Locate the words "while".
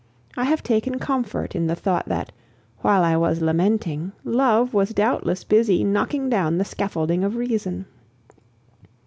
2.79-3.03